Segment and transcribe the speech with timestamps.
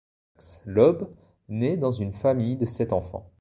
[0.35, 1.11] Max Lobe
[1.47, 3.29] naît dans une famille de sept enfants.